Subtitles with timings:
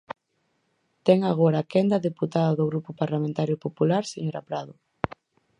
[1.05, 4.73] Ten agora a quenda a deputada do Grupo Parlamentario Popular señora Prado.